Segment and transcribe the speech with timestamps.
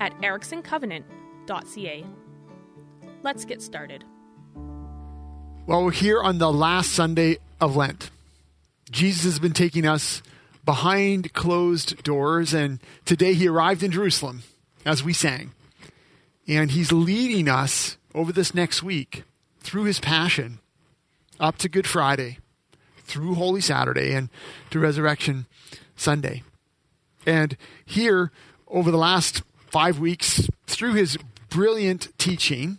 [0.00, 2.04] at ericksoncovenant.ca.
[3.22, 4.04] Let's get started.
[5.66, 8.10] Well, we're here on the last Sunday of Lent.
[8.90, 10.22] Jesus has been taking us
[10.64, 14.42] behind closed doors, and today he arrived in Jerusalem
[14.84, 15.52] as we sang.
[16.46, 19.24] And he's leading us over this next week
[19.60, 20.60] through his passion
[21.38, 22.38] up to Good Friday,
[23.02, 24.30] through Holy Saturday, and
[24.70, 25.46] to Resurrection
[25.96, 26.42] Sunday.
[27.26, 28.32] And here,
[28.68, 31.18] over the last five weeks, through his
[31.50, 32.78] brilliant teaching,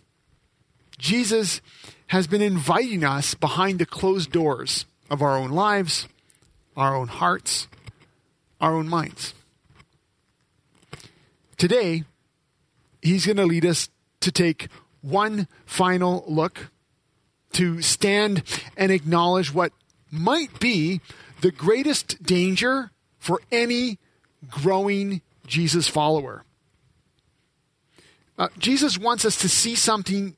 [0.98, 1.60] Jesus
[2.08, 6.08] has been inviting us behind the closed doors of our own lives,
[6.76, 7.68] our own hearts,
[8.60, 9.34] our own minds.
[11.56, 12.04] Today,
[13.02, 13.88] he's going to lead us
[14.20, 14.68] to take
[15.02, 16.70] one final look,
[17.52, 18.42] to stand
[18.76, 19.72] and acknowledge what
[20.10, 21.00] might be
[21.40, 23.98] the greatest danger for any
[24.48, 26.44] growing Jesus follower.
[28.40, 30.34] Uh, Jesus wants us to see something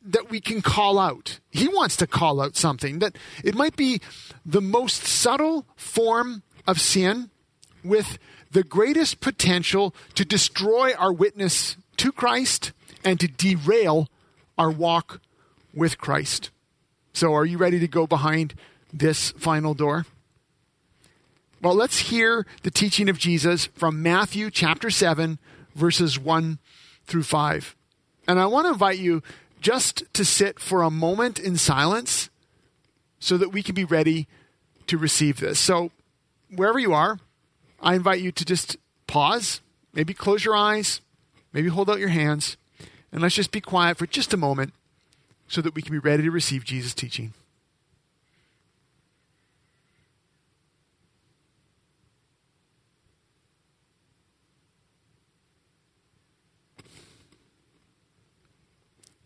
[0.00, 1.40] that we can call out.
[1.50, 4.00] He wants to call out something that it might be
[4.46, 7.30] the most subtle form of sin
[7.82, 8.16] with
[8.52, 12.70] the greatest potential to destroy our witness to Christ
[13.04, 14.08] and to derail
[14.56, 15.20] our walk
[15.74, 16.50] with Christ.
[17.12, 18.54] So, are you ready to go behind
[18.92, 20.06] this final door?
[21.60, 25.40] Well, let's hear the teaching of Jesus from Matthew chapter 7,
[25.74, 26.60] verses 1
[27.10, 27.76] through 5.
[28.26, 29.22] And I want to invite you
[29.60, 32.30] just to sit for a moment in silence
[33.18, 34.26] so that we can be ready
[34.86, 35.58] to receive this.
[35.58, 35.90] So,
[36.54, 37.18] wherever you are,
[37.82, 38.76] I invite you to just
[39.06, 39.60] pause,
[39.92, 41.00] maybe close your eyes,
[41.52, 42.56] maybe hold out your hands,
[43.12, 44.72] and let's just be quiet for just a moment
[45.48, 47.34] so that we can be ready to receive Jesus' teaching.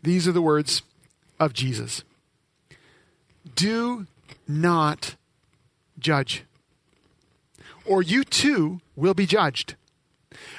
[0.05, 0.83] These are the words
[1.39, 2.03] of Jesus
[3.55, 4.05] Do
[4.47, 5.15] not
[5.97, 6.43] judge,
[7.85, 9.75] or you too will be judged.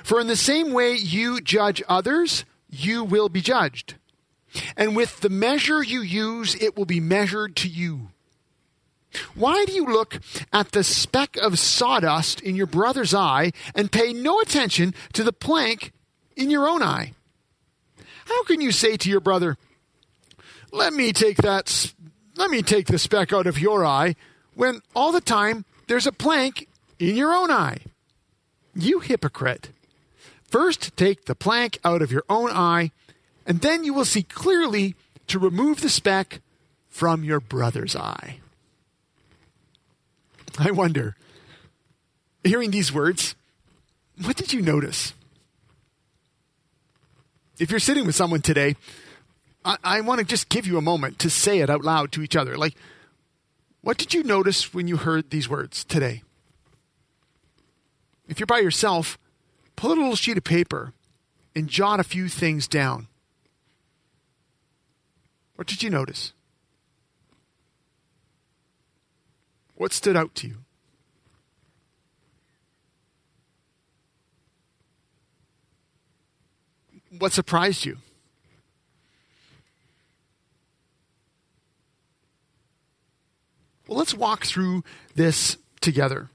[0.03, 3.95] For in the same way you judge others, you will be judged.
[4.77, 8.09] And with the measure you use, it will be measured to you.
[9.37, 10.19] Why do you look
[10.53, 15.33] at the speck of sawdust in your brother's eye and pay no attention to the
[15.33, 15.93] plank
[16.35, 17.13] in your own eye?
[18.27, 19.57] How can you say to your brother,
[20.73, 21.93] "Let me take that
[22.37, 24.15] let me take the speck out of your eye,"
[24.55, 27.79] when all the time there's a plank in your own eye?
[28.75, 29.71] You hypocrite.
[30.51, 32.93] First take the plank out of your own eye,
[33.47, 34.95] and then you will see clearly
[35.29, 36.41] to remove the speck
[36.89, 38.41] from your brother's eye.
[40.59, 41.17] I wonder,
[42.45, 43.35] hearing these words,
[44.23, 45.13] what did you notice?
[47.59, 48.77] If you're sitting with someone today,
[49.65, 52.23] I, I want to just give you a moment to say it out loud to
[52.23, 52.57] each other.
[52.57, 52.75] Like,
[53.81, 56.23] what did you notice when you heard these words today?
[58.29, 59.19] If you're by yourself,
[59.77, 60.93] pull out a little sheet of paper
[61.55, 63.07] and jot a few things down.
[65.55, 66.33] What did you notice?
[69.77, 70.57] What stood out to you?
[77.19, 77.99] What surprised you?
[83.87, 84.83] Well, let's walk through
[85.15, 86.29] this together.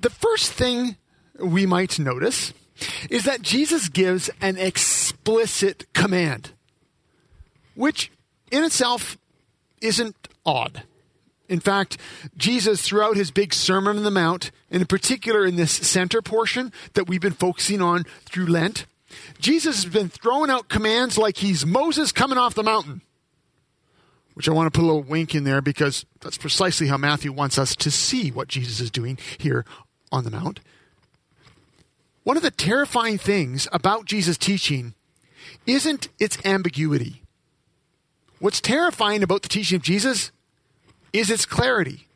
[0.00, 0.96] The first thing
[1.38, 2.52] we might notice
[3.08, 6.50] is that Jesus gives an explicit command,
[7.74, 8.12] which
[8.50, 9.16] in itself
[9.80, 10.82] isn't odd.
[11.48, 11.96] In fact,
[12.36, 16.72] Jesus, throughout his big Sermon on the Mount, and in particular in this center portion
[16.94, 18.84] that we've been focusing on through Lent,
[19.38, 23.02] Jesus has been throwing out commands like he's Moses coming off the mountain.
[24.34, 27.32] Which I want to put a little wink in there because that's precisely how Matthew
[27.32, 29.64] wants us to see what Jesus is doing here
[30.12, 30.60] on the Mount.
[32.22, 34.94] One of the terrifying things about Jesus' teaching
[35.66, 37.22] isn't its ambiguity.
[38.38, 40.32] What's terrifying about the teaching of Jesus
[41.12, 42.06] is its clarity.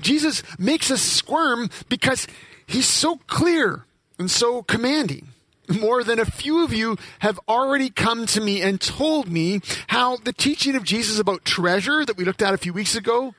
[0.00, 2.28] Jesus makes us squirm because
[2.66, 3.84] he's so clear
[4.18, 5.28] and so commanding.
[5.68, 10.16] More than a few of you have already come to me and told me how
[10.16, 13.34] the teaching of Jesus about treasure that we looked at a few weeks ago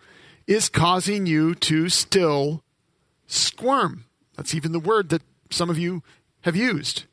[0.47, 2.63] is causing you to still
[3.27, 4.05] squirm.
[4.35, 6.03] That's even the word that some of you
[6.41, 7.03] have used.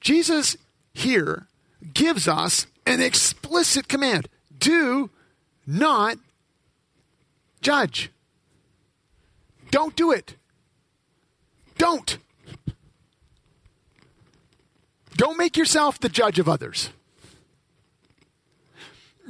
[0.00, 0.56] Jesus
[0.92, 1.46] here
[1.92, 4.28] gives us an explicit command
[4.58, 5.10] do
[5.66, 6.18] not
[7.60, 8.10] judge.
[9.70, 10.36] Don't do it.
[11.76, 12.18] Don't.
[15.16, 16.90] Don't make yourself the judge of others.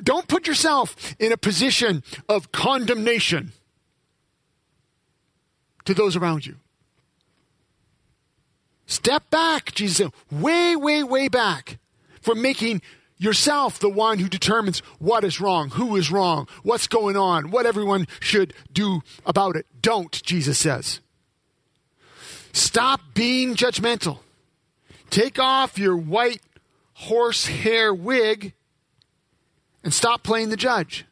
[0.02, 3.52] Don't put yourself in a position of condemnation
[5.84, 6.56] to those around you.
[8.86, 11.78] Step back, Jesus said, way, way, way back
[12.20, 12.82] from making
[13.16, 17.66] yourself the one who determines what is wrong, who is wrong, what's going on, what
[17.66, 19.66] everyone should do about it.
[19.80, 21.00] Don't, Jesus says.
[22.52, 24.18] Stop being judgmental.
[25.14, 26.42] Take off your white
[26.94, 28.52] horsehair wig
[29.84, 31.06] and stop playing the judge.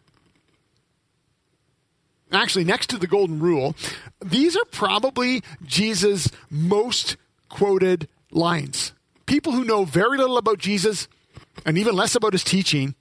[2.33, 3.77] Actually, next to the golden rule,
[4.21, 7.17] these are probably Jesus' most
[7.49, 8.93] quoted lines.
[9.27, 11.07] People who know very little about Jesus
[11.65, 12.97] and even less about his teaching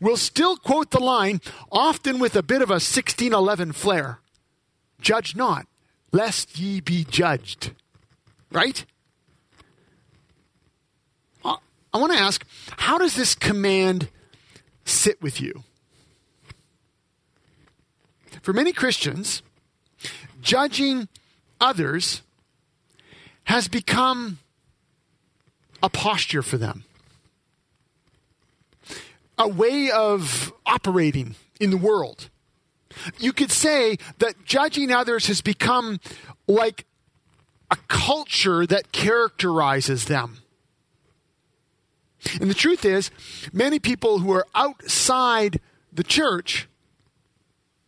[0.00, 1.40] will still quote the line,
[1.72, 4.20] often with a bit of a 1611 flair
[5.00, 5.66] Judge not,
[6.12, 7.72] lest ye be judged.
[8.52, 8.84] Right?
[11.94, 12.44] I want to ask,
[12.76, 14.08] how does this command
[14.84, 15.62] sit with you?
[18.42, 19.42] For many Christians,
[20.42, 21.08] judging
[21.60, 22.22] others
[23.44, 24.38] has become
[25.82, 26.84] a posture for them,
[29.38, 32.28] a way of operating in the world.
[33.18, 36.00] You could say that judging others has become
[36.48, 36.86] like
[37.70, 40.38] a culture that characterizes them.
[42.40, 43.10] And the truth is,
[43.52, 45.60] many people who are outside
[45.92, 46.68] the church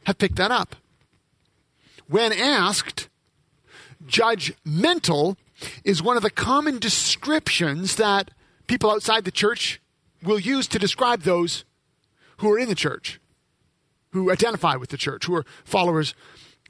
[0.05, 0.77] have picked that up.
[2.09, 3.09] When asked,
[4.07, 5.37] judgmental
[5.85, 8.31] is one of the common descriptions that
[8.67, 9.81] people outside the church
[10.23, 11.65] will use to describe those
[12.39, 13.21] who are in the church,
[14.11, 16.15] who identify with the church, who are followers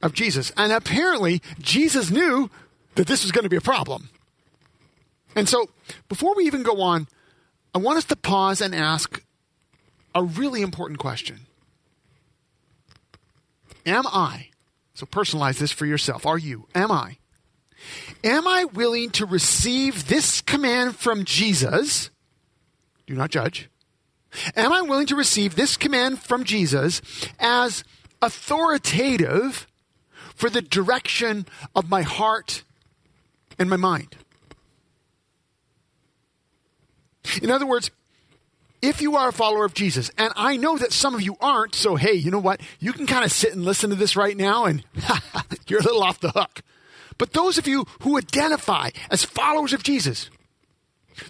[0.03, 0.53] of Jesus.
[0.57, 2.51] And apparently, Jesus knew
[2.95, 4.09] that this was going to be a problem.
[5.35, 5.69] And so,
[6.09, 7.09] before we even go on,
[7.77, 9.23] I want us to pause and ask
[10.15, 11.41] a really important question
[13.85, 14.49] Am I,
[14.95, 17.19] so personalize this for yourself, are you, am I
[18.25, 22.09] Am I willing to receive this command from Jesus?
[23.07, 23.69] Do not judge.
[24.57, 27.03] Am I willing to receive this command from Jesus
[27.39, 27.85] as
[28.23, 29.67] authoritative
[30.35, 31.45] for the direction
[31.75, 32.65] of my heart
[33.59, 34.17] and my mind?
[37.43, 37.91] In other words,
[38.83, 41.75] if you are a follower of Jesus, and I know that some of you aren't,
[41.75, 42.61] so hey, you know what?
[42.79, 44.85] You can kind of sit and listen to this right now, and
[45.67, 46.63] you're a little off the hook.
[47.19, 50.31] But those of you who identify as followers of Jesus,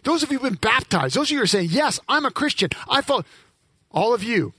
[0.02, 2.30] those of you who've been baptized, those of you who are saying, Yes, I'm a
[2.30, 3.24] Christian, I follow,
[3.90, 4.52] all of you,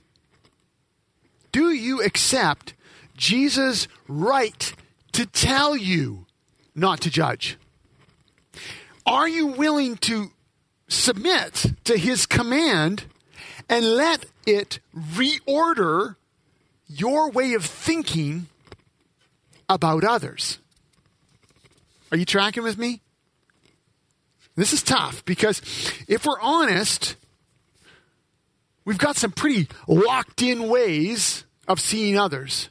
[1.52, 2.74] do you accept
[3.16, 4.72] Jesus' right
[5.12, 6.26] to tell you
[6.74, 7.58] not to judge?
[9.06, 10.30] Are you willing to
[10.88, 13.04] submit to his command
[13.68, 16.16] and let it reorder
[16.88, 18.48] your way of thinking
[19.68, 20.58] about others?
[22.10, 23.02] Are you tracking with me?
[24.56, 25.62] This is tough because
[26.08, 27.16] if we're honest,
[28.84, 32.70] we've got some pretty locked in ways of seeing others.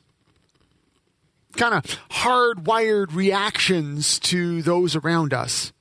[1.55, 5.71] Kind of hardwired reactions to those around us.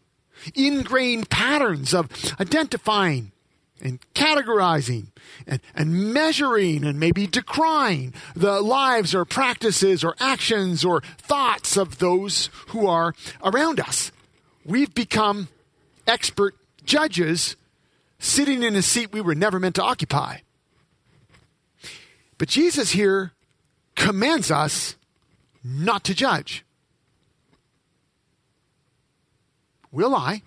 [0.54, 2.08] Ingrained patterns of
[2.40, 3.32] identifying
[3.80, 5.08] and categorizing
[5.46, 11.98] and, and measuring and maybe decrying the lives or practices or actions or thoughts of
[11.98, 14.12] those who are around us.
[14.64, 15.48] We've become
[16.06, 17.56] expert judges
[18.18, 20.38] sitting in a seat we were never meant to occupy.
[22.38, 23.32] But Jesus here
[23.94, 24.96] commands us
[25.64, 26.65] not to judge.
[29.96, 30.42] Will I?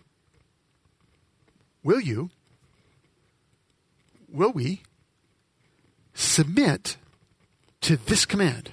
[1.82, 2.30] Will you?
[4.32, 4.84] will we
[6.14, 6.98] submit
[7.82, 8.72] to this command?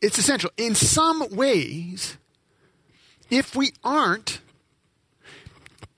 [0.00, 0.50] It's essential.
[0.56, 2.16] In some ways,
[3.28, 4.40] if we aren't,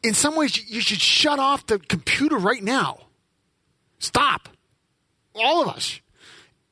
[0.02, 3.00] in some ways, you should shut off the computer right now.
[3.98, 4.48] Stop.
[5.34, 6.00] All of us.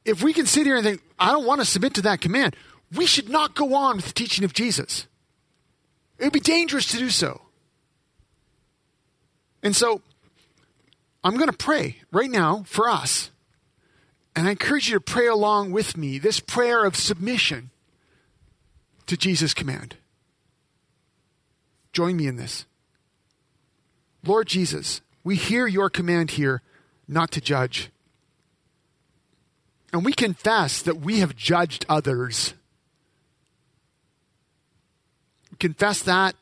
[0.07, 2.57] If we can sit here and think, I don't want to submit to that command,
[2.95, 5.07] we should not go on with the teaching of Jesus.
[6.19, 7.43] It would be dangerous to do so.
[9.63, 10.03] And so
[11.23, 13.31] I'm going to pray right now for us.
[14.35, 17.71] And I encourage you to pray along with me this prayer of submission
[19.07, 19.97] to Jesus' command.
[21.93, 22.65] Join me in this.
[24.25, 26.63] Lord Jesus, we hear your command here
[27.09, 27.91] not to judge.
[29.93, 32.55] And we confess that we have judged others.
[35.48, 36.35] We confess that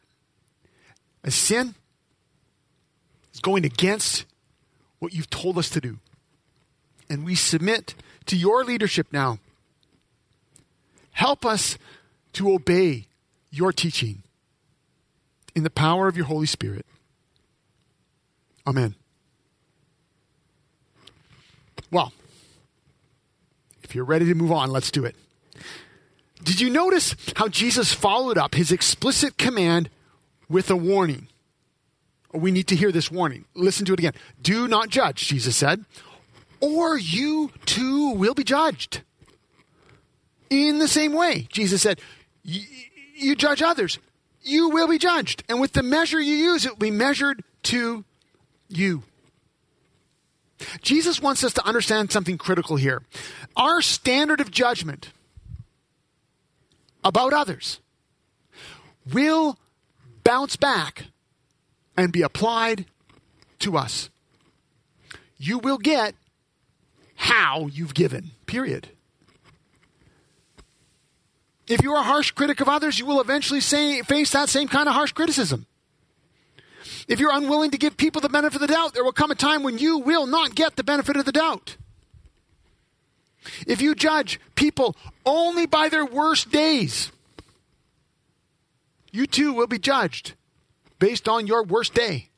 [1.25, 1.75] as sin
[3.33, 4.25] is going against
[4.99, 5.99] what you've told us to do.
[7.09, 7.95] And we submit
[8.27, 9.39] to your leadership now.
[11.13, 11.79] Help us
[12.35, 13.07] to obey
[13.51, 14.23] your teaching
[15.55, 16.85] in the power of your Holy Spirit.
[18.67, 18.95] Amen.
[21.91, 22.13] Well,
[23.83, 25.15] if you're ready to move on, let's do it.
[26.47, 29.91] Did you notice how Jesus followed up his explicit command
[30.49, 31.27] with a warning?
[32.33, 33.47] We need to hear this warning.
[33.55, 34.13] Listen to it again.
[34.41, 35.85] Do not judge, Jesus said,
[36.61, 39.03] or you too will be judged.
[40.49, 42.01] In the same way, Jesus said,
[42.45, 43.99] you judge others,
[44.43, 45.43] you will be judged.
[45.49, 48.05] And with the measure you use, it will be measured to
[48.69, 49.03] you.
[50.81, 53.03] Jesus wants us to understand something critical here.
[53.57, 55.11] Our standard of judgment
[57.07, 57.79] about others
[59.13, 59.57] will
[60.25, 61.05] bounce back
[61.97, 62.85] and be applied
[63.61, 64.11] to us.
[65.39, 66.15] You will get
[67.15, 68.89] how you've given, period.
[71.69, 74.89] If you're a harsh critic of others, you will eventually say, face that same kind
[74.89, 75.67] of harsh criticism.
[77.07, 79.37] If you're unwilling to give people the benefit of the doubt, there will come a
[79.37, 81.77] time when you will not get the benefit of the doubt.
[83.67, 87.11] If you judge people only by their worst days,
[89.13, 90.35] you too will be judged
[90.99, 92.29] based on your worst day.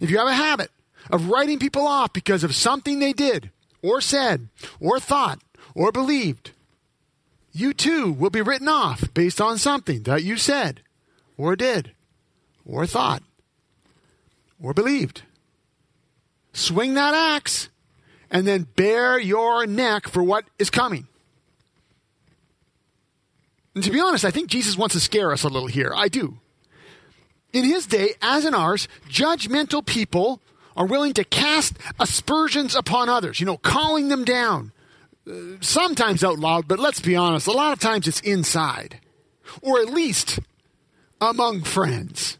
[0.00, 0.70] If you have a habit
[1.10, 3.50] of writing people off because of something they did,
[3.82, 4.48] or said,
[4.80, 5.40] or thought,
[5.74, 6.52] or believed,
[7.52, 10.80] you too will be written off based on something that you said,
[11.36, 11.92] or did,
[12.64, 13.22] or thought
[14.62, 15.22] or believed.
[16.52, 17.68] Swing that axe
[18.32, 21.06] and then bare your neck for what is coming.
[23.74, 25.92] And to be honest, I think Jesus wants to scare us a little here.
[25.94, 26.38] I do.
[27.52, 30.40] In his day, as in ours, judgmental people
[30.74, 34.72] are willing to cast aspersions upon others, you know, calling them down.
[35.30, 38.98] Uh, sometimes out loud, but let's be honest, a lot of times it's inside.
[39.60, 40.40] Or at least
[41.20, 42.38] among friends.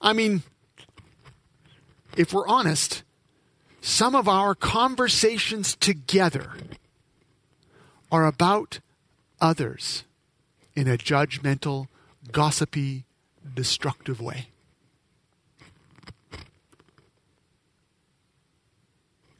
[0.00, 0.42] I mean,
[2.16, 3.02] if we're honest,
[3.80, 6.52] some of our conversations together
[8.12, 8.80] are about
[9.40, 10.04] others
[10.74, 11.88] in a judgmental,
[12.30, 13.04] gossipy,
[13.54, 14.48] destructive way.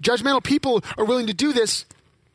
[0.02, 1.85] Judgmental people are willing to do this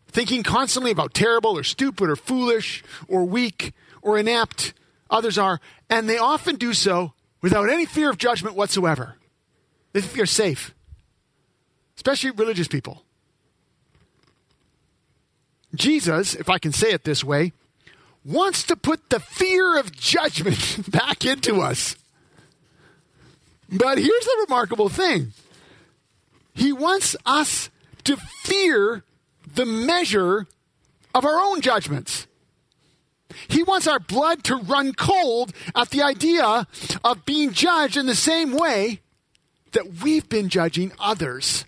[0.07, 4.73] thinking constantly about terrible or stupid or foolish or weak or inept
[5.09, 5.59] others are,
[5.89, 9.15] and they often do so without any fear of judgment whatsoever.
[9.93, 10.74] They think they're safe,
[11.95, 13.03] especially religious people.
[15.73, 17.51] Jesus, if I can say it this way,
[18.23, 21.95] wants to put the fear of judgment back into us.
[23.69, 25.33] But here's the remarkable thing
[26.53, 27.69] He wants us
[28.05, 29.03] to fear
[29.53, 30.47] the measure
[31.13, 32.27] of our own judgments.
[33.47, 36.67] He wants our blood to run cold at the idea
[37.03, 39.01] of being judged in the same way
[39.71, 41.65] that we've been judging others.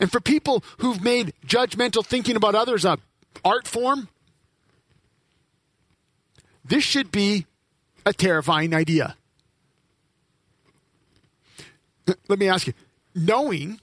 [0.00, 2.98] And for people who've made judgmental thinking about others a
[3.44, 4.08] art form,
[6.64, 7.46] this should be
[8.06, 9.16] a terrifying idea.
[12.28, 12.74] Let me ask you,
[13.14, 13.80] knowing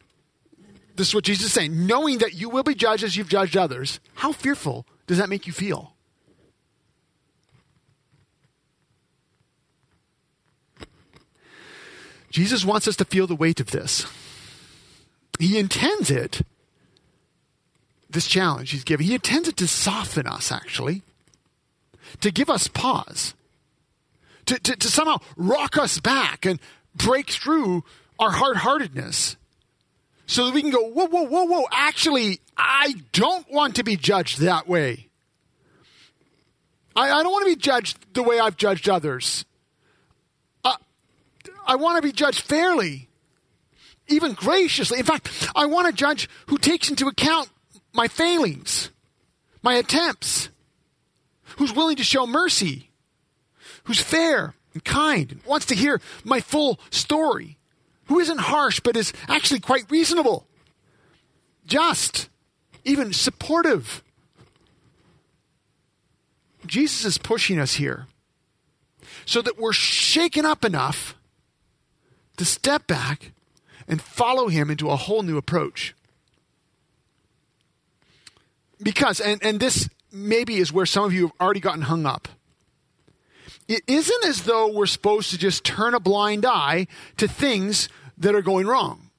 [0.95, 3.57] this is what Jesus is saying, knowing that you will be judged as you've judged
[3.57, 5.93] others, how fearful does that make you feel?
[12.29, 14.05] Jesus wants us to feel the weight of this.
[15.39, 16.41] He intends it,
[18.09, 21.01] this challenge he's giving, he intends it to soften us, actually,
[22.19, 23.33] to give us pause,
[24.45, 26.59] to, to, to somehow rock us back and
[26.93, 27.83] break through
[28.19, 29.37] our hard heartedness
[30.27, 33.97] so that we can go, whoa, whoa, whoa, whoa, actually, I don't want to be
[33.97, 35.07] judged that way.
[36.95, 39.45] I, I don't want to be judged the way I've judged others.
[40.63, 40.75] Uh,
[41.65, 43.09] I want to be judged fairly,
[44.11, 44.99] even graciously.
[44.99, 47.49] In fact, I want a judge who takes into account
[47.93, 48.91] my failings
[49.61, 50.49] my attempts,
[51.57, 52.89] who's willing to show mercy,
[53.83, 57.57] who's fair and kind, and wants to hear my full story,
[58.05, 60.47] who isn't harsh but is actually quite reasonable,
[61.65, 62.29] just,
[62.83, 64.03] even supportive.
[66.65, 68.07] Jesus is pushing us here
[69.25, 71.15] so that we're shaken up enough
[72.37, 73.31] to step back
[73.87, 75.93] and follow him into a whole new approach.
[78.81, 82.27] Because, and, and this maybe is where some of you have already gotten hung up.
[83.67, 88.35] It isn't as though we're supposed to just turn a blind eye to things that
[88.35, 89.09] are going wrong.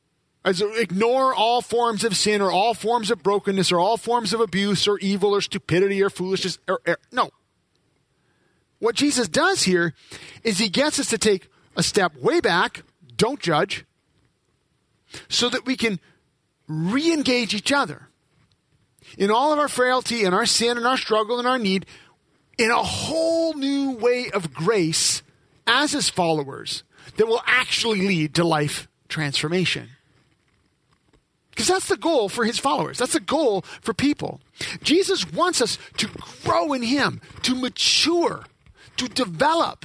[0.44, 4.40] As ignore all forms of sin or all forms of brokenness or all forms of
[4.40, 6.58] abuse or evil or stupidity or foolishness.
[6.66, 7.30] Or, or, no.
[8.80, 9.94] What Jesus does here
[10.42, 12.82] is he gets us to take a step way back,
[13.16, 13.84] don't judge,
[15.28, 16.00] so that we can
[16.68, 18.08] re engage each other
[19.18, 21.86] in all of our frailty and our sin and our struggle and our need
[22.58, 25.22] in a whole new way of grace
[25.66, 26.82] as his followers
[27.16, 29.88] that will actually lead to life transformation.
[31.50, 32.98] Because that's the goal for his followers.
[32.98, 34.40] That's the goal for people.
[34.82, 36.08] Jesus wants us to
[36.44, 38.44] grow in him, to mature,
[38.96, 39.84] to develop.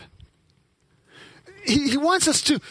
[1.66, 2.62] He, he wants us to,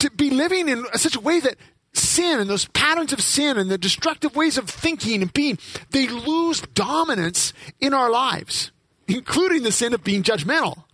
[0.00, 1.56] to be living in such a way that
[1.92, 5.58] sin and those patterns of sin and the destructive ways of thinking and being,
[5.90, 8.70] they lose dominance in our lives,
[9.06, 10.84] including the sin of being judgmental.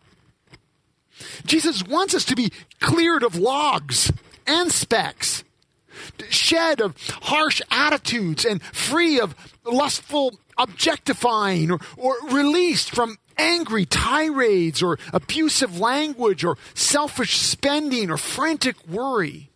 [1.44, 4.12] Jesus wants us to be cleared of logs
[4.46, 5.44] and specks,
[6.28, 9.34] shed of harsh attitudes, and free of
[9.64, 18.16] lustful objectifying, or, or released from angry tirades, or abusive language, or selfish spending, or
[18.16, 19.50] frantic worry.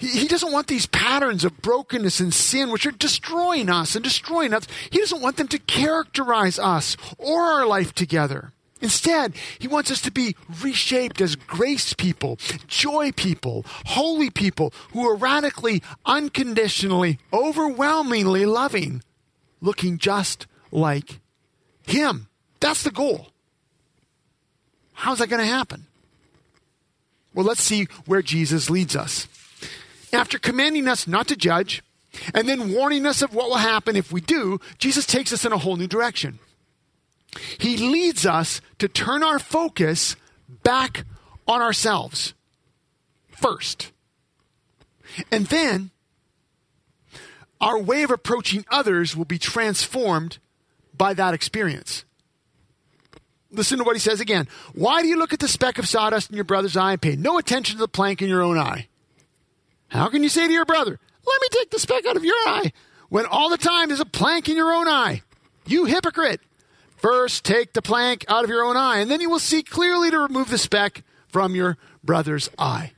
[0.00, 4.54] He, doesn't want these patterns of brokenness and sin, which are destroying us and destroying
[4.54, 4.66] us.
[4.88, 8.54] He doesn't want them to characterize us or our life together.
[8.80, 15.06] Instead, he wants us to be reshaped as grace people, joy people, holy people who
[15.06, 19.02] are radically, unconditionally, overwhelmingly loving,
[19.60, 21.19] looking just like
[21.90, 22.28] him.
[22.60, 23.28] That's the goal.
[24.92, 25.86] How's that going to happen?
[27.34, 29.28] Well, let's see where Jesus leads us.
[30.12, 31.82] After commanding us not to judge,
[32.34, 35.52] and then warning us of what will happen if we do, Jesus takes us in
[35.52, 36.38] a whole new direction.
[37.58, 40.16] He leads us to turn our focus
[40.62, 41.04] back
[41.46, 42.34] on ourselves
[43.30, 43.92] first.
[45.30, 45.90] And then
[47.60, 50.38] our way of approaching others will be transformed
[51.00, 52.04] by that experience.
[53.50, 54.46] Listen to what he says again.
[54.74, 57.16] Why do you look at the speck of sawdust in your brother's eye and pay
[57.16, 58.86] no attention to the plank in your own eye?
[59.88, 62.36] How can you say to your brother, Let me take the speck out of your
[62.46, 62.72] eye,
[63.08, 65.22] when all the time there's a plank in your own eye?
[65.66, 66.42] You hypocrite!
[66.98, 70.10] First, take the plank out of your own eye, and then you will see clearly
[70.10, 72.92] to remove the speck from your brother's eye.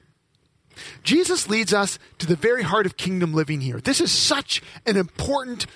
[1.04, 3.80] Jesus leads us to the very heart of kingdom living here.
[3.80, 5.66] This is such an important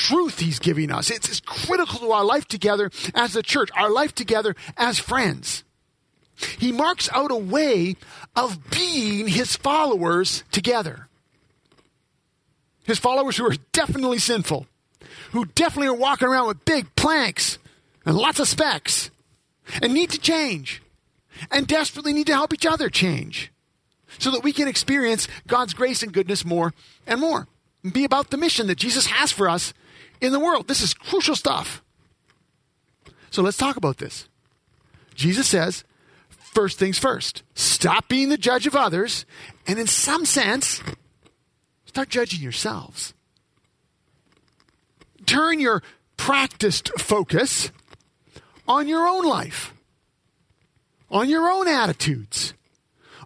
[0.00, 1.10] truth he's giving us.
[1.10, 5.62] It's, it's critical to our life together as a church, our life together as friends.
[6.58, 7.96] He marks out a way
[8.34, 11.08] of being his followers together.
[12.84, 14.66] His followers who are definitely sinful,
[15.32, 17.58] who definitely are walking around with big planks
[18.06, 19.10] and lots of specks
[19.82, 20.82] and need to change
[21.50, 23.52] and desperately need to help each other change
[24.18, 26.72] so that we can experience God's grace and goodness more
[27.06, 27.46] and more
[27.84, 29.74] and be about the mission that Jesus has for us
[30.20, 30.68] in the world.
[30.68, 31.82] This is crucial stuff.
[33.30, 34.28] So let's talk about this.
[35.14, 35.84] Jesus says,
[36.28, 39.24] first things first, stop being the judge of others,
[39.66, 40.82] and in some sense,
[41.84, 43.14] start judging yourselves.
[45.26, 45.82] Turn your
[46.16, 47.70] practiced focus
[48.66, 49.74] on your own life,
[51.10, 52.54] on your own attitudes,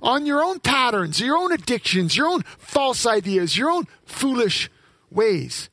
[0.02, 4.70] on your own patterns, your own addictions, your own false ideas, your own foolish
[5.10, 5.70] ways.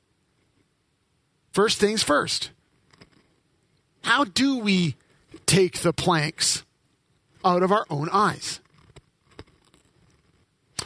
[1.51, 2.51] First things first.
[4.03, 4.95] How do we
[5.45, 6.63] take the planks
[7.43, 8.59] out of our own eyes?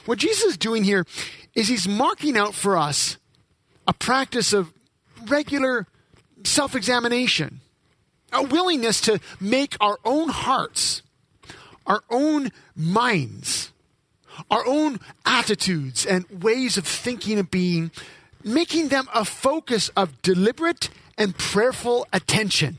[0.06, 1.06] What Jesus is doing here
[1.54, 3.18] is he's marking out for us
[3.88, 4.74] a practice of
[5.28, 5.88] regular
[6.44, 7.62] self examination
[8.36, 11.02] a willingness to make our own hearts,
[11.88, 13.72] our own minds,
[14.52, 17.92] our own attitudes and ways of thinking and being,
[18.46, 22.78] making them a focus of deliberate and prayerful attention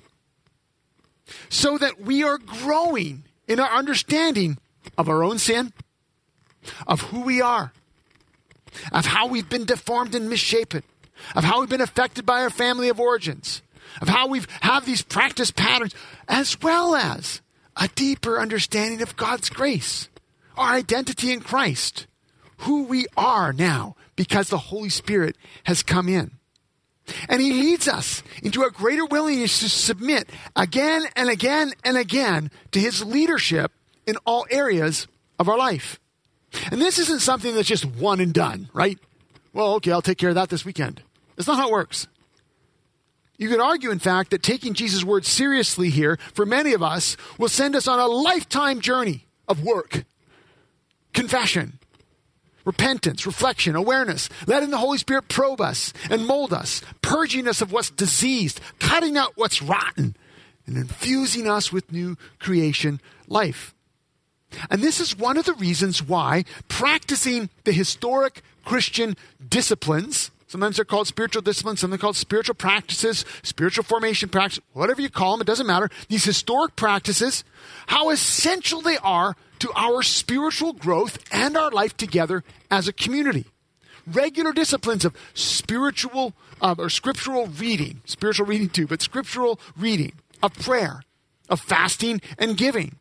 [1.49, 4.59] so that we are growing in our understanding
[4.97, 5.73] of our own sin,
[6.87, 7.73] of who we are,
[8.93, 10.85] of how we've been deformed and misshapen,
[11.35, 13.63] of how we've been affected by our family of origins,
[14.01, 15.95] of how we've have these practice patterns,
[16.29, 17.41] as well as
[17.77, 20.09] a deeper understanding of God's grace,
[20.57, 22.07] our identity in Christ,
[22.59, 26.33] who we are now because the Holy Spirit has come in.
[27.29, 32.51] And he leads us into a greater willingness to submit again and again and again
[32.73, 33.71] to his leadership
[34.07, 35.07] in all areas
[35.39, 36.01] of our life.
[36.71, 38.99] And this isn't something that's just one and done, right?
[39.53, 41.03] Well, okay, I'll take care of that this weekend.
[41.37, 42.09] That's not how it works.
[43.39, 47.17] You could argue, in fact, that taking Jesus' word seriously here, for many of us,
[47.39, 50.05] will send us on a lifetime journey of work,
[51.13, 51.79] confession,
[52.67, 57.73] repentance, reflection, awareness, letting the Holy Spirit probe us and mold us, purging us of
[57.73, 60.15] what's diseased, cutting out what's rotten,
[60.67, 63.73] and infusing us with new creation life.
[64.69, 69.17] And this is one of the reasons why practicing the historic Christian
[69.49, 75.11] disciplines, sometimes they're called spiritual disciplines, sometimes called spiritual practices, spiritual formation practices, whatever you
[75.11, 75.89] call them, it doesn't matter.
[76.09, 77.45] These historic practices,
[77.87, 83.47] how essential they are to our spiritual growth and our life together as a community.
[84.07, 90.55] Regular disciplines of spiritual uh, or scriptural reading, spiritual reading too, but scriptural reading, of
[90.55, 91.03] prayer,
[91.49, 92.97] of fasting and giving,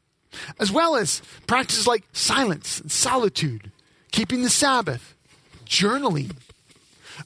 [0.59, 3.71] as well as practices like silence and solitude,
[4.11, 5.13] keeping the Sabbath,
[5.67, 6.35] journaling,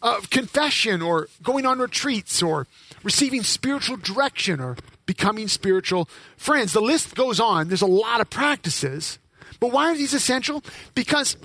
[0.01, 2.67] uh, confession, or going on retreats, or
[3.03, 4.75] receiving spiritual direction, or
[5.05, 6.73] becoming spiritual friends.
[6.73, 7.69] The list goes on.
[7.69, 9.17] There's a lot of practices.
[9.59, 10.63] But why are these essential?
[10.95, 11.37] Because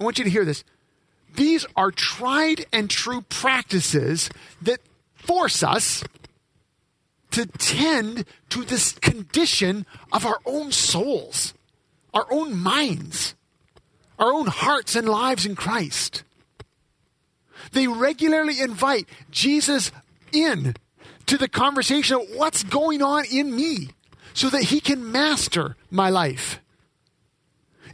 [0.00, 0.64] I want you to hear this.
[1.34, 4.30] These are tried and true practices
[4.62, 4.80] that
[5.14, 6.04] force us
[7.32, 11.52] to tend to this condition of our own souls,
[12.14, 13.34] our own minds,
[14.18, 16.22] our own hearts and lives in Christ.
[17.72, 19.92] They regularly invite Jesus
[20.32, 20.74] in
[21.26, 23.90] to the conversation of what's going on in me
[24.32, 26.60] so that he can master my life.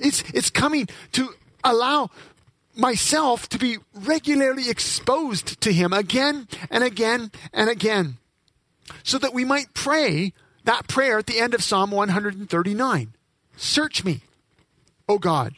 [0.02, 1.34] It's, it's coming to
[1.64, 2.10] allow
[2.74, 8.16] myself to be regularly exposed to him again and again and again
[9.04, 10.32] so that we might pray
[10.64, 13.14] that prayer at the end of Psalm 139.
[13.56, 14.20] Search me,
[15.08, 15.54] O God,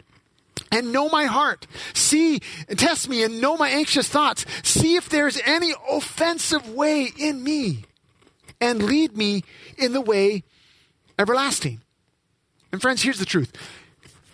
[0.71, 1.67] and know my heart.
[1.93, 4.45] See, test me and know my anxious thoughts.
[4.63, 7.85] See if there's any offensive way in me
[8.61, 9.45] and lead me
[9.79, 10.43] in the way
[11.19, 11.81] everlasting.
[12.73, 13.53] And friends, here's the truth.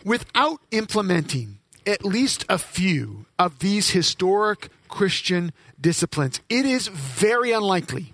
[0.04, 8.12] Without implementing at least a few of these historic Christian disciplines, it is very unlikely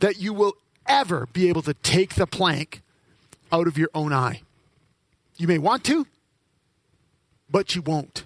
[0.00, 0.54] that you will
[0.86, 2.82] ever be able to take the plank
[3.52, 4.42] out of your own eye.
[5.36, 6.06] You may want to,
[7.50, 8.24] but you won't.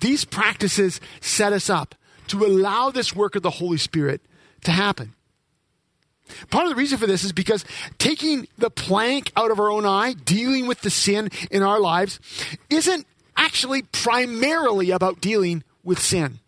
[0.00, 1.94] These practices set us up
[2.28, 4.20] to allow this work of the Holy Spirit
[4.64, 5.14] to happen.
[6.50, 7.64] Part of the reason for this is because
[7.98, 12.20] taking the plank out of our own eye, dealing with the sin in our lives,
[12.70, 16.40] isn't actually primarily about dealing with sin.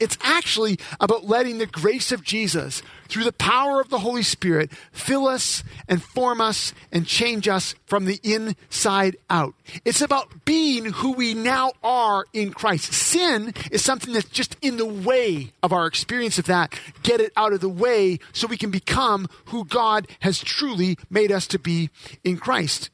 [0.00, 4.72] It's actually about letting the grace of Jesus, through the power of the Holy Spirit,
[4.92, 9.54] fill us and form us and change us from the inside out.
[9.84, 12.92] It's about being who we now are in Christ.
[12.92, 16.78] Sin is something that's just in the way of our experience of that.
[17.02, 21.32] Get it out of the way so we can become who God has truly made
[21.32, 21.90] us to be
[22.22, 22.90] in Christ.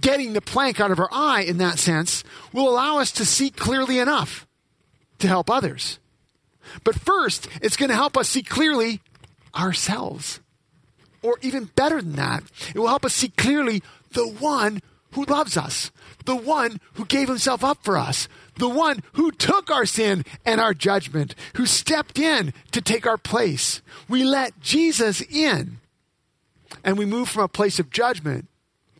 [0.00, 3.50] Getting the plank out of our eye in that sense will allow us to see
[3.50, 4.46] clearly enough
[5.18, 5.98] to help others.
[6.84, 9.00] But first, it's going to help us see clearly
[9.54, 10.40] ourselves.
[11.22, 13.82] Or even better than that, it will help us see clearly
[14.12, 14.80] the one
[15.12, 15.90] who loves us,
[16.24, 20.60] the one who gave himself up for us, the one who took our sin and
[20.60, 23.82] our judgment, who stepped in to take our place.
[24.08, 25.78] We let Jesus in,
[26.84, 28.46] and we move from a place of judgment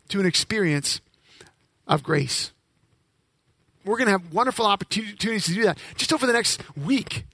[0.09, 0.99] to an experience
[1.87, 2.51] of grace.
[3.83, 7.25] We're going to have wonderful opportunities to do that just over the next week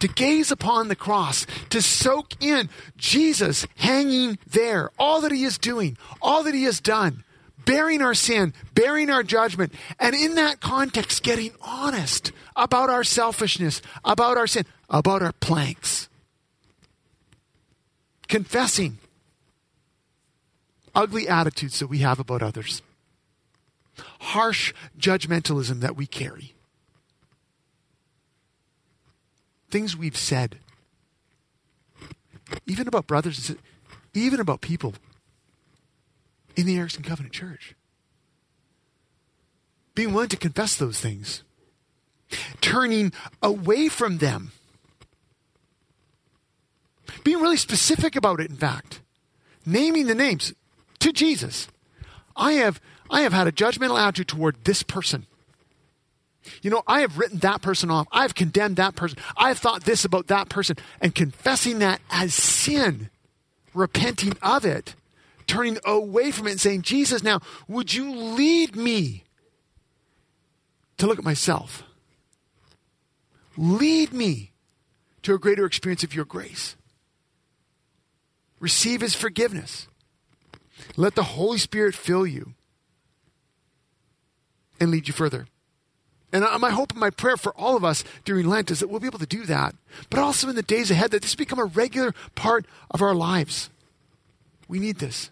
[0.00, 5.58] to gaze upon the cross, to soak in Jesus hanging there, all that he is
[5.58, 7.24] doing, all that he has done,
[7.64, 13.80] bearing our sin, bearing our judgment, and in that context, getting honest about our selfishness,
[14.04, 16.08] about our sin, about our planks.
[18.28, 18.98] Confessing
[20.94, 22.82] ugly attitudes that we have about others,
[24.20, 26.55] harsh judgmentalism that we carry
[29.70, 30.58] things we've said,
[32.66, 33.54] even about brothers,
[34.14, 34.94] even about people
[36.56, 37.74] in the Erickson Covenant Church.
[39.94, 41.42] Being willing to confess those things,
[42.60, 44.52] turning away from them
[47.24, 49.00] Being really specific about it, in fact.
[49.64, 50.54] Naming the names
[51.00, 51.66] to Jesus.
[52.36, 55.26] I have, I have had a judgmental attitude toward this person.
[56.62, 58.06] You know, I have written that person off.
[58.12, 59.18] I've condemned that person.
[59.36, 63.10] I've thought this about that person and confessing that as sin,
[63.74, 64.94] repenting of it,
[65.46, 69.24] turning away from it and saying, Jesus, now would you lead me
[70.98, 71.82] to look at myself?
[73.56, 74.52] Lead me
[75.22, 76.76] to a greater experience of your grace.
[78.60, 79.86] Receive his forgiveness.
[80.96, 82.54] Let the Holy Spirit fill you
[84.78, 85.46] and lead you further.
[86.32, 89.00] And my hope and my prayer for all of us during Lent is that we'll
[89.00, 89.74] be able to do that,
[90.10, 93.70] but also in the days ahead, that this become a regular part of our lives.
[94.68, 95.30] We need this.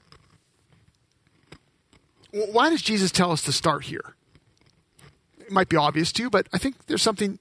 [2.30, 4.14] Why does Jesus tell us to start here?
[5.40, 7.38] It might be obvious to you, but I think there's something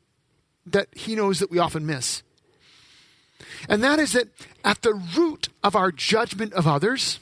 [0.66, 2.24] that he knows that we often miss.
[3.70, 4.28] And that is that
[4.63, 7.20] at the root of our judgment of others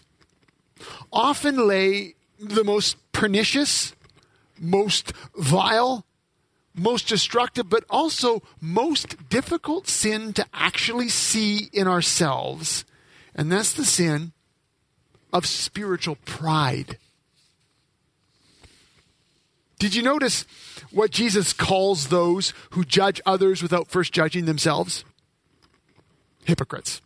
[1.11, 3.93] often lay the most pernicious,
[4.59, 6.05] most vile,
[6.73, 12.85] most destructive, but also most difficult sin to actually see in ourselves.
[13.35, 14.31] And that's the sin
[15.33, 16.97] of spiritual pride.
[19.79, 20.45] Did you notice
[20.91, 25.03] what Jesus calls those who judge others without first judging themselves?
[26.45, 27.01] Hypocrites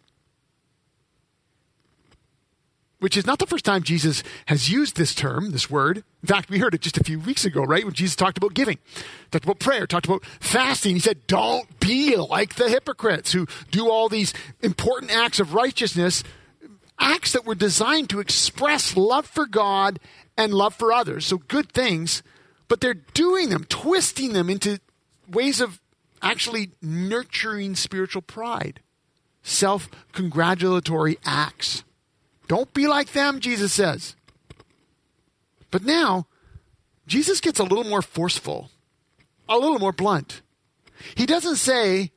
[3.05, 5.97] which is not the first time Jesus has used this term, this word.
[6.23, 7.85] In fact, we heard it just a few weeks ago, right?
[7.85, 8.79] When Jesus talked about giving,
[9.29, 10.95] talked about prayer, talked about fasting.
[10.95, 16.23] He said, don't be like the hypocrites who do all these important acts of righteousness,
[16.97, 19.99] acts that were designed to express love for God
[20.35, 21.27] and love for others.
[21.27, 22.23] So good things,
[22.67, 24.79] but they're doing them, twisting them into
[25.31, 25.79] ways of
[26.23, 28.79] actually nurturing spiritual pride,
[29.43, 31.83] self congratulatory acts.
[32.47, 34.15] Don't be like them, Jesus says.
[35.71, 36.27] But now,
[37.07, 38.69] Jesus gets a little more forceful,
[39.49, 40.41] a little more blunt.
[41.15, 42.11] He doesn't say,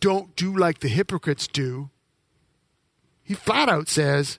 [0.00, 1.90] don't do like the hypocrites do.
[3.22, 4.38] He flat out says,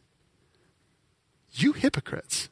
[1.52, 2.50] You hypocrites.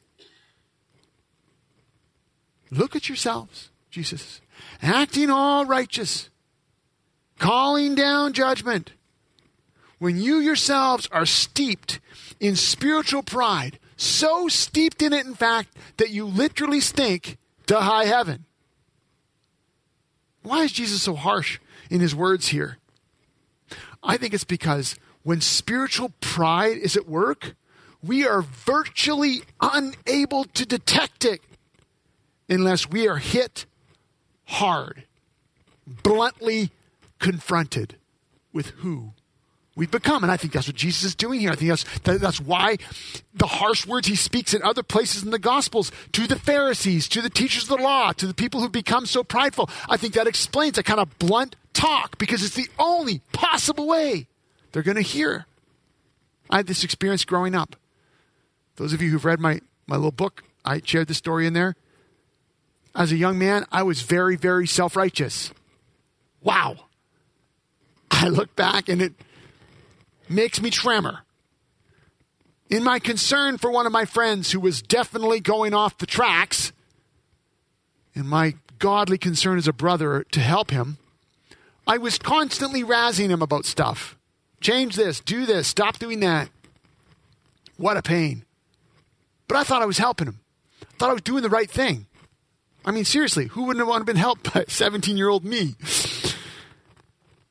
[2.70, 4.40] Look at yourselves, Jesus,
[4.80, 6.30] acting all righteous,
[7.38, 8.92] calling down judgment,
[9.98, 11.98] when you yourselves are steeped
[12.40, 18.06] in spiritual pride, so steeped in it, in fact, that you literally stink to high
[18.06, 18.46] heaven.
[20.42, 22.78] Why is Jesus so harsh in his words here?
[24.02, 27.54] I think it's because when spiritual pride is at work,
[28.02, 31.42] we are virtually unable to detect it
[32.48, 33.66] unless we are hit
[34.46, 35.04] hard,
[35.86, 36.70] bluntly
[37.18, 37.96] confronted
[38.52, 39.12] with who
[39.80, 40.22] we've become.
[40.22, 41.50] And I think that's what Jesus is doing here.
[41.50, 42.76] I think that's, that's why
[43.32, 47.22] the harsh words he speaks in other places in the Gospels to the Pharisees, to
[47.22, 49.70] the teachers of the law, to the people who become so prideful.
[49.88, 54.26] I think that explains a kind of blunt talk because it's the only possible way
[54.72, 55.46] they're going to hear.
[56.50, 57.74] I had this experience growing up.
[58.76, 61.74] Those of you who've read my, my little book, I shared the story in there.
[62.94, 65.54] As a young man, I was very, very self righteous.
[66.42, 66.76] Wow.
[68.10, 69.14] I look back and it
[70.30, 71.20] makes me tremor.
[72.68, 76.72] In my concern for one of my friends who was definitely going off the tracks,
[78.14, 80.98] in my godly concern as a brother to help him,
[81.86, 84.16] I was constantly razzing him about stuff.
[84.60, 86.48] Change this, do this, stop doing that.
[87.76, 88.44] What a pain.
[89.48, 90.40] But I thought I was helping him.
[90.82, 92.06] I thought I was doing the right thing.
[92.84, 95.74] I mean, seriously, who wouldn't have wanted to been helped by 17 year old me?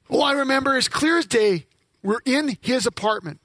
[0.10, 1.66] Oh, I remember as clear as day
[2.04, 3.40] we're in his apartment.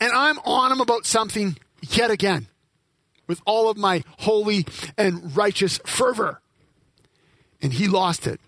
[0.00, 1.56] And I'm on him about something
[1.90, 2.48] yet again
[3.26, 4.66] with all of my holy
[4.98, 6.40] and righteous fervor.
[7.62, 8.40] And he lost it.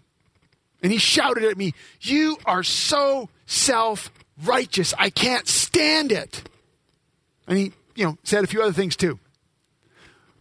[0.83, 4.11] And he shouted at me, You are so self
[4.45, 4.93] righteous.
[4.99, 6.49] I can't stand it.
[7.47, 9.19] And he, you know, said a few other things too.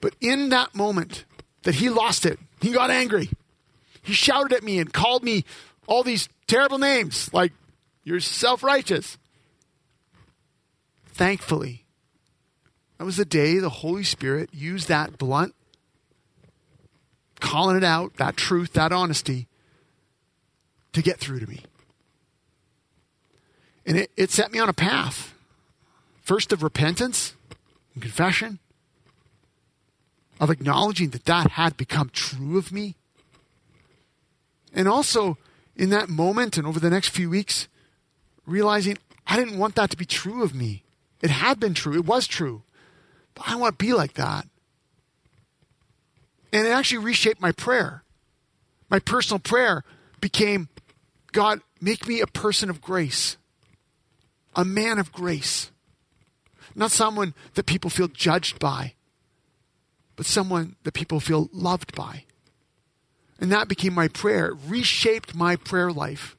[0.01, 1.25] But in that moment
[1.63, 3.29] that he lost it, he got angry.
[4.01, 5.45] He shouted at me and called me
[5.87, 7.53] all these terrible names like
[8.05, 9.17] you're self righteous.
[11.07, 11.85] Thankfully,
[12.97, 15.55] that was the day the Holy Spirit used that blunt,
[17.39, 19.47] calling it out, that truth, that honesty,
[20.93, 21.61] to get through to me.
[23.85, 25.33] And it, it set me on a path,
[26.21, 27.33] first of repentance
[27.93, 28.59] and confession,
[30.39, 32.95] of acknowledging that that had become true of me.
[34.73, 35.37] And also,
[35.75, 37.67] in that moment and over the next few weeks,
[38.45, 40.83] realizing I didn't want that to be true of me.
[41.21, 42.63] It had been true, it was true.
[43.33, 44.47] But I want to be like that.
[46.53, 48.03] And it actually reshaped my prayer.
[48.89, 49.83] My personal prayer
[50.21, 50.69] became
[51.31, 53.35] God, make me a person of grace,
[54.55, 55.71] a man of grace.
[56.75, 58.93] Not someone that people feel judged by,
[60.15, 62.23] but someone that people feel loved by.
[63.39, 66.37] And that became my prayer, it reshaped my prayer life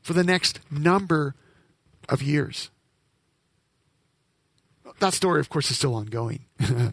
[0.00, 1.34] for the next number
[2.08, 2.70] of years.
[4.98, 6.44] That story, of course, is still ongoing.
[6.60, 6.92] I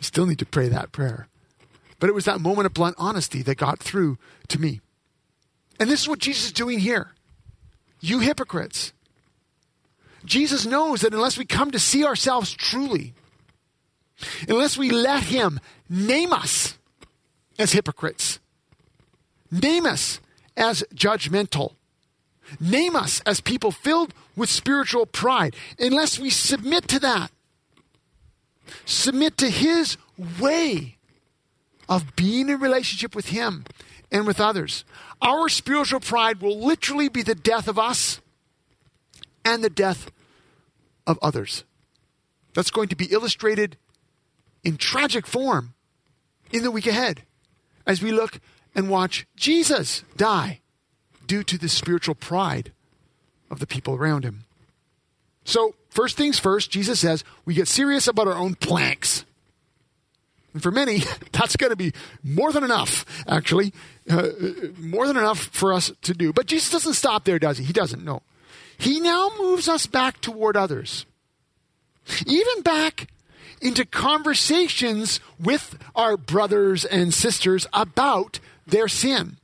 [0.00, 1.28] still need to pray that prayer.
[1.98, 4.18] But it was that moment of blunt honesty that got through
[4.48, 4.80] to me.
[5.78, 7.12] And this is what Jesus is doing here.
[8.00, 8.92] You hypocrites.
[10.24, 13.14] Jesus knows that unless we come to see ourselves truly,
[14.48, 16.78] unless we let Him name us
[17.58, 18.38] as hypocrites,
[19.50, 20.20] name us
[20.56, 21.74] as judgmental,
[22.58, 27.30] name us as people filled with spiritual pride, unless we submit to that,
[28.84, 29.96] submit to His
[30.40, 30.96] way
[31.88, 33.64] of being in relationship with Him
[34.10, 34.84] and with others.
[35.20, 38.20] Our spiritual pride will literally be the death of us
[39.44, 40.10] and the death
[41.06, 41.64] of others.
[42.54, 43.76] That's going to be illustrated
[44.64, 45.74] in tragic form
[46.50, 47.22] in the week ahead
[47.86, 48.40] as we look
[48.74, 50.59] and watch Jesus die
[51.30, 52.72] due to the spiritual pride
[53.52, 54.42] of the people around him.
[55.44, 59.24] So, first things first, Jesus says we get serious about our own planks.
[60.52, 61.92] And for many, that's going to be
[62.24, 63.72] more than enough, actually,
[64.10, 64.26] uh,
[64.76, 66.32] more than enough for us to do.
[66.32, 67.64] But Jesus doesn't stop there, does he?
[67.64, 68.22] He doesn't, no.
[68.76, 71.06] He now moves us back toward others,
[72.26, 73.06] even back
[73.62, 79.36] into conversations with our brothers and sisters about their sin.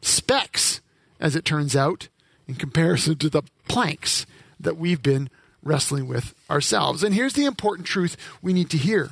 [0.00, 0.80] Specks,
[1.18, 2.08] as it turns out,
[2.46, 4.26] in comparison to the planks
[4.58, 5.30] that we've been
[5.62, 7.04] wrestling with ourselves.
[7.04, 9.10] And here's the important truth we need to hear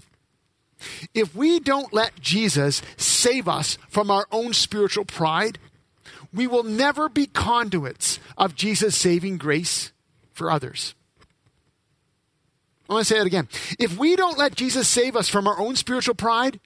[1.14, 5.58] if we don't let Jesus save us from our own spiritual pride,
[6.32, 9.92] we will never be conduits of Jesus' saving grace
[10.32, 10.94] for others.
[12.88, 13.48] I want to say it again.
[13.78, 16.58] If we don't let Jesus save us from our own spiritual pride,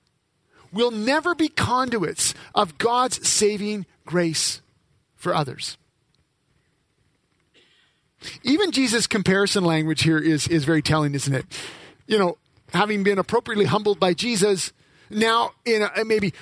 [0.72, 4.60] we'll never be conduits of God's saving grace
[5.16, 5.78] for others.
[8.42, 11.46] Even Jesus' comparison language here is, is very telling, isn't it?
[12.06, 12.36] You know,
[12.74, 14.74] having been appropriately humbled by Jesus,
[15.08, 16.34] now in a, maybe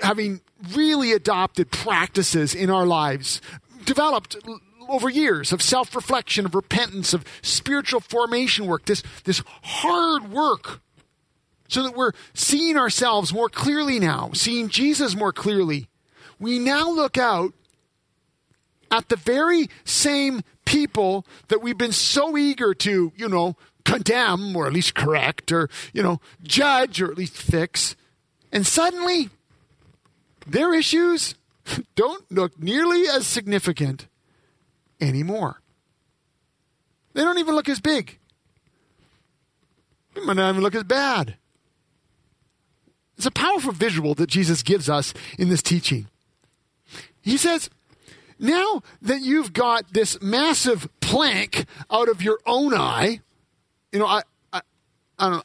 [0.00, 0.40] having
[0.72, 3.42] really adopted practices in our lives,
[3.84, 4.38] developed
[4.88, 10.80] over years of self reflection, of repentance, of spiritual formation work, this, this hard work,
[11.68, 15.87] so that we're seeing ourselves more clearly now, seeing Jesus more clearly.
[16.38, 17.52] We now look out
[18.90, 24.66] at the very same people that we've been so eager to, you know, condemn or
[24.66, 27.96] at least correct or, you know, judge or at least fix.
[28.52, 29.30] And suddenly,
[30.46, 31.34] their issues
[31.94, 34.06] don't look nearly as significant
[35.00, 35.60] anymore.
[37.14, 38.18] They don't even look as big.
[40.14, 41.36] They might not even look as bad.
[43.16, 46.06] It's a powerful visual that Jesus gives us in this teaching.
[47.28, 47.68] He says,
[48.38, 53.20] now that you've got this massive plank out of your own eye,
[53.92, 54.62] you know, I, I,
[55.18, 55.42] I don't know.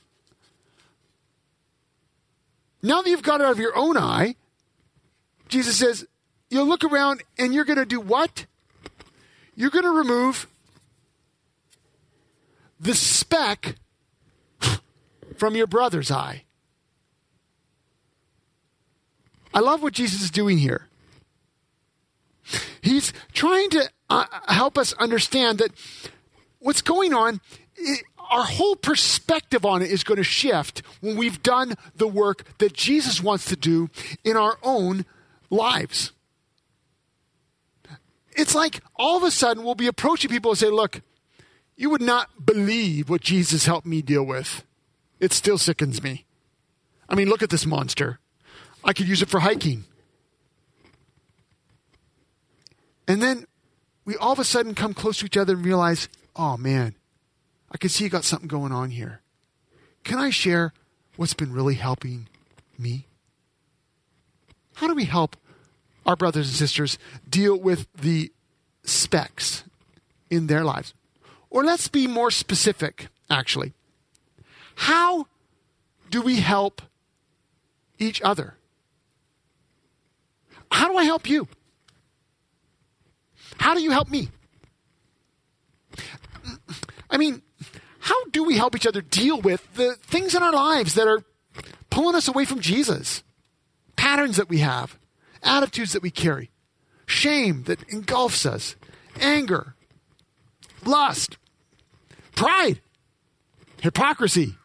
[2.82, 4.36] Now that you've got it out of your own eye,
[5.50, 6.08] Jesus says,
[6.50, 8.46] you'll look around and you're going to do what?
[9.56, 10.48] You're going to remove
[12.80, 13.76] the speck
[15.36, 16.44] from your brother's eye.
[19.54, 20.88] I love what Jesus is doing here.
[22.82, 25.72] He's trying to uh, help us understand that
[26.60, 27.40] what's going on
[28.30, 32.74] our whole perspective on it is going to shift when we've done the work that
[32.74, 33.90] Jesus wants to do
[34.24, 35.06] in our own
[35.50, 36.12] lives.
[38.36, 41.02] It's like all of a sudden we'll be approaching people and say, Look,
[41.76, 44.64] you would not believe what Jesus helped me deal with.
[45.20, 46.26] It still sickens me.
[47.08, 48.20] I mean, look at this monster.
[48.84, 49.86] I could use it for hiking.
[53.08, 53.46] And then
[54.06, 56.96] we all of a sudden come close to each other and realize, oh man,
[57.72, 59.22] I can see you got something going on here.
[60.04, 60.74] Can I share
[61.16, 62.28] what's been really helping
[62.78, 63.08] me?
[64.76, 65.38] How do we help
[66.06, 66.98] our brothers and sisters
[67.30, 68.32] deal with the
[68.84, 69.64] specks
[70.30, 70.94] in their lives?
[71.50, 73.74] Or let's be more specific, actually.
[74.76, 75.28] How
[76.10, 76.82] do we help
[78.00, 78.56] each other?
[80.72, 81.48] How do I help you?
[83.58, 84.30] How do you help me?
[87.10, 87.42] I mean,
[88.00, 91.24] how do we help each other deal with the things in our lives that are
[91.90, 93.24] pulling us away from Jesus?
[93.96, 94.98] Patterns that we have,
[95.42, 96.50] attitudes that we carry,
[97.06, 98.76] shame that engulfs us,
[99.22, 99.76] anger,
[100.86, 101.38] lust,
[102.36, 102.82] pride,
[103.82, 104.56] hypocrisy.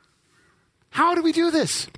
[0.90, 1.88] How do we do this?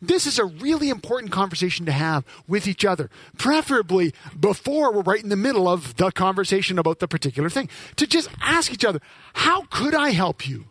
[0.00, 5.22] This is a really important conversation to have with each other, preferably before we're right
[5.22, 7.68] in the middle of the conversation about the particular thing.
[7.96, 9.00] To just ask each other,
[9.34, 10.66] how could I help you?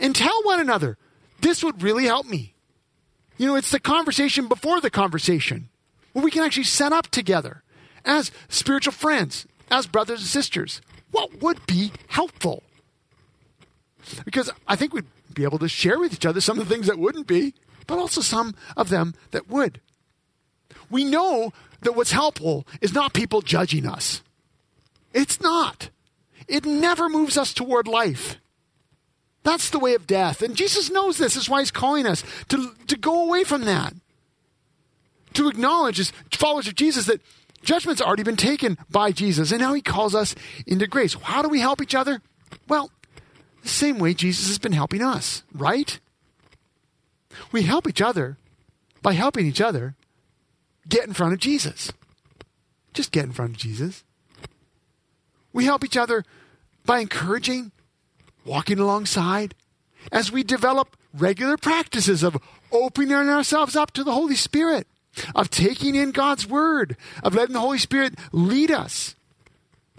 [0.00, 0.96] And tell one another,
[1.40, 2.54] this would really help me.
[3.36, 5.68] You know, it's the conversation before the conversation
[6.12, 7.62] where we can actually set up together
[8.04, 10.80] as spiritual friends, as brothers and sisters.
[11.10, 12.62] What would be helpful?
[14.24, 16.86] Because I think we'd be able to share with each other some of the things
[16.86, 17.54] that wouldn't be
[17.86, 19.80] but also some of them that would.
[20.90, 21.52] We know
[21.82, 24.22] that what's helpful is not people judging us.
[25.12, 25.90] It's not.
[26.48, 28.36] It never moves us toward life.
[29.42, 30.42] That's the way of death.
[30.42, 31.34] And Jesus knows this.
[31.34, 33.94] That's why he's calling us to, to go away from that.
[35.34, 37.20] To acknowledge as followers of Jesus that
[37.62, 39.50] judgment's already been taken by Jesus.
[39.50, 40.34] And now he calls us
[40.66, 41.14] into grace.
[41.14, 42.20] How do we help each other?
[42.68, 42.90] Well,
[43.62, 45.98] the same way Jesus has been helping us, right?
[47.50, 48.36] We help each other
[49.02, 49.94] by helping each other
[50.88, 51.92] get in front of Jesus.
[52.92, 54.04] Just get in front of Jesus.
[55.52, 56.24] We help each other
[56.84, 57.72] by encouraging,
[58.44, 59.54] walking alongside,
[60.10, 62.38] as we develop regular practices of
[62.70, 64.86] opening ourselves up to the Holy Spirit,
[65.34, 69.14] of taking in God's Word, of letting the Holy Spirit lead us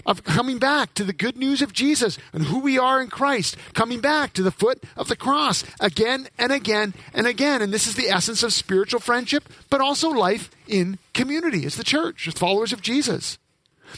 [0.05, 3.55] of coming back to the good news of Jesus and who we are in Christ,
[3.73, 7.61] coming back to the foot of the cross again and again and again.
[7.61, 11.83] And this is the essence of spiritual friendship, but also life in community as the
[11.83, 13.37] church, as followers of Jesus.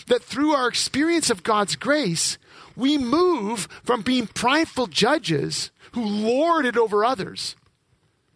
[0.08, 2.38] That through our experience of God's grace,
[2.76, 7.56] we move from being prideful judges who lord it over others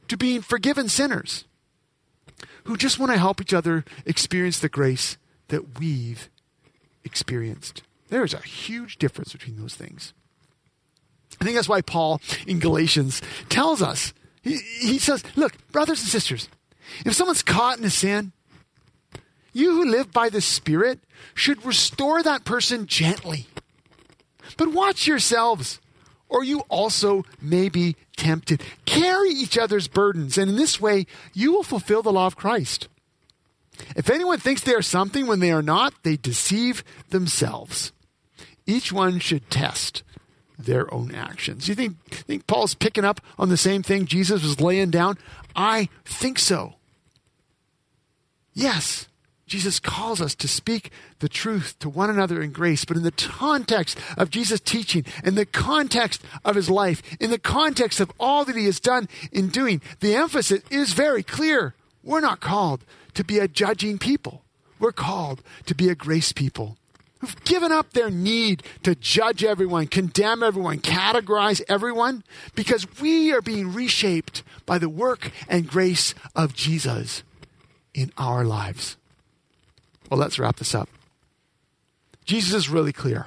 [0.07, 1.45] to being forgiven sinners
[2.63, 5.17] who just want to help each other experience the grace
[5.49, 6.29] that we've
[7.03, 7.83] experienced.
[8.09, 10.13] There is a huge difference between those things.
[11.39, 16.09] I think that's why Paul in Galatians tells us, he, he says, Look, brothers and
[16.09, 16.49] sisters,
[17.05, 18.31] if someone's caught in a sin,
[19.53, 20.99] you who live by the Spirit
[21.33, 23.47] should restore that person gently.
[24.57, 25.79] But watch yourselves,
[26.27, 28.61] or you also may be tempted.
[28.85, 32.87] Carry each other's burdens, and in this way you will fulfill the law of Christ.
[33.95, 37.91] If anyone thinks they are something when they are not, they deceive themselves.
[38.65, 40.03] Each one should test
[40.57, 41.67] their own actions.
[41.67, 45.17] You think, think Paul's picking up on the same thing Jesus was laying down?
[45.55, 46.75] I think so.
[48.53, 49.07] Yes,
[49.47, 53.11] Jesus calls us to speak the truth to one another in grace, but in the
[53.11, 58.45] context of Jesus' teaching, in the context of his life, in the context of all
[58.45, 61.73] that he has done in doing, the emphasis is very clear.
[62.03, 62.85] We're not called
[63.19, 64.45] to be a judging people.
[64.79, 66.77] We're called to be a grace people
[67.19, 72.23] who've given up their need to judge everyone, condemn everyone, categorize everyone,
[72.55, 77.23] because we are being reshaped by the work and grace of Jesus
[77.93, 78.95] in our lives.
[80.09, 80.87] Well, let's wrap this up.
[82.23, 83.25] Jesus is really clear.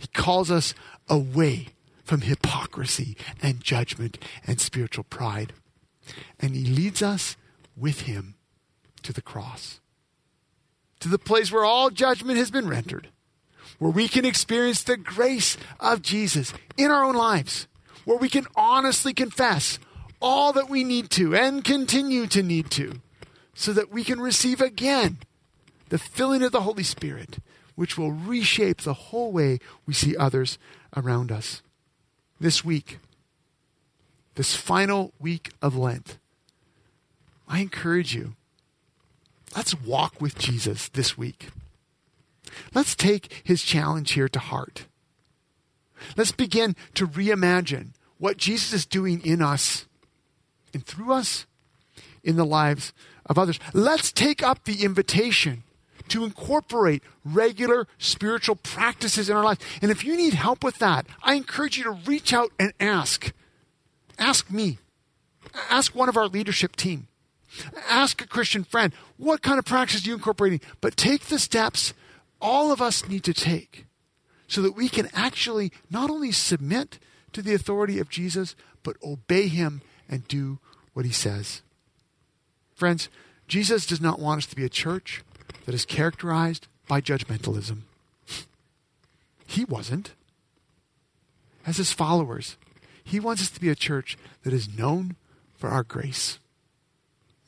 [0.00, 0.74] He calls us
[1.08, 1.68] away
[2.02, 4.18] from hypocrisy and judgment
[4.48, 5.52] and spiritual pride.
[6.40, 7.36] And he leads us
[7.76, 8.34] with him
[9.02, 9.80] to the cross,
[11.00, 13.08] to the place where all judgment has been rendered,
[13.78, 17.66] where we can experience the grace of Jesus in our own lives,
[18.04, 19.78] where we can honestly confess
[20.20, 23.00] all that we need to and continue to need to,
[23.54, 25.18] so that we can receive again
[25.88, 27.38] the filling of the Holy Spirit,
[27.74, 30.58] which will reshape the whole way we see others
[30.96, 31.62] around us.
[32.38, 32.98] This week,
[34.34, 36.18] this final week of Lent,
[37.48, 38.34] I encourage you
[39.56, 41.48] Let's walk with Jesus this week.
[42.74, 44.86] Let's take his challenge here to heart.
[46.16, 49.86] Let's begin to reimagine what Jesus is doing in us
[50.72, 51.46] and through us
[52.22, 52.92] in the lives
[53.26, 53.58] of others.
[53.72, 55.64] Let's take up the invitation
[56.08, 59.64] to incorporate regular spiritual practices in our lives.
[59.80, 63.32] And if you need help with that, I encourage you to reach out and ask.
[64.18, 64.78] Ask me.
[65.70, 67.06] Ask one of our leadership team.
[67.88, 70.60] Ask a Christian friend, what kind of practice are you incorporating?
[70.80, 71.92] But take the steps
[72.40, 73.86] all of us need to take
[74.48, 76.98] so that we can actually not only submit
[77.32, 80.58] to the authority of Jesus, but obey him and do
[80.92, 81.62] what he says.
[82.74, 83.08] Friends,
[83.46, 85.22] Jesus does not want us to be a church
[85.66, 87.80] that is characterized by judgmentalism.
[89.46, 90.12] He wasn't.
[91.66, 92.56] as his followers,
[93.02, 95.16] he wants us to be a church that is known
[95.56, 96.38] for our grace,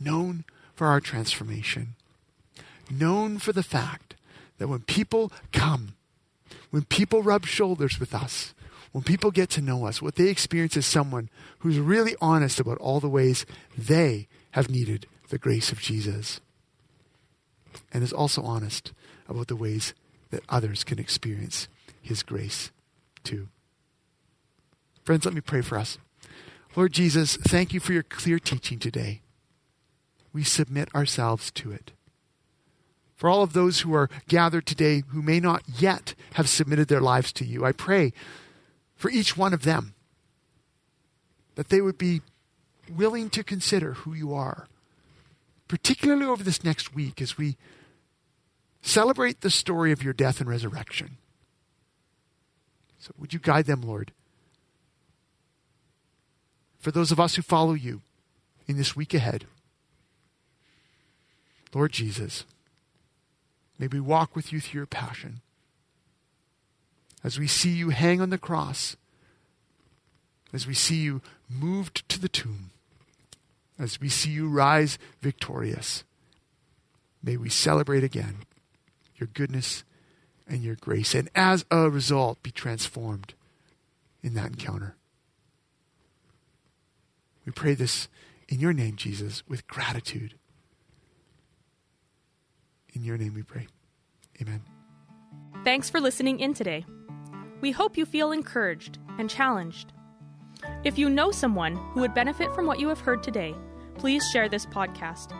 [0.03, 0.45] known
[0.75, 1.95] for our transformation,
[2.91, 4.15] known for the fact
[4.59, 5.95] that when people come,
[6.71, 8.55] when people rub shoulders with us,
[8.93, 11.31] when people get to know us, what they experience is someone
[11.61, 13.47] who's really honest about all the ways
[13.77, 16.41] they have needed the grace of Jesus
[17.93, 18.93] and is also honest
[19.29, 19.95] about the ways
[20.31, 21.69] that others can experience
[22.03, 22.71] his grace
[23.25, 23.49] too.
[25.05, 25.99] Friends, let me pray for us.
[26.77, 29.21] Lord Jesus, thank you for your clear teaching today.
[30.33, 31.93] We submit ourselves to it.
[33.15, 37.01] For all of those who are gathered today who may not yet have submitted their
[37.01, 38.13] lives to you, I pray
[38.97, 39.95] for each one of them
[41.55, 42.23] that they would be
[42.91, 44.67] willing to consider who you are,
[45.69, 47.57] particularly over this next week as we
[48.81, 51.17] celebrate the story of your death and resurrection.
[52.99, 54.13] So, would you guide them, Lord?
[56.79, 58.03] For those of us who follow you
[58.67, 59.47] in this week ahead,
[61.75, 62.45] Lord Jesus,
[63.79, 65.41] may we walk with you through your passion.
[67.25, 68.97] As we see you hang on the cross,
[70.53, 72.71] as we see you moved to the tomb,
[73.79, 76.05] as we see you rise victorious,
[77.23, 78.39] may we celebrate again
[79.17, 79.85] your goodness
[80.49, 83.35] and your grace, and as a result, be transformed
[84.23, 84.97] in that encounter.
[87.47, 88.09] We pray this
[88.49, 90.35] in your name, Jesus, with gratitude.
[92.95, 93.67] In your name we pray.
[94.41, 94.63] Amen.
[95.65, 96.85] Thanks for listening in today.
[97.61, 99.93] We hope you feel encouraged and challenged.
[100.85, 103.55] If you know someone who would benefit from what you have heard today,
[103.97, 105.33] please share this podcast.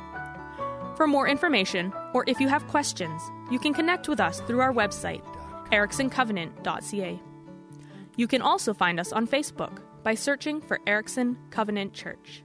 [0.97, 4.73] For more information, or if you have questions, you can connect with us through our
[4.73, 5.25] website,
[5.71, 7.21] ericksoncovenant.ca.
[8.17, 12.43] You can also find us on Facebook by searching for Erickson Covenant Church.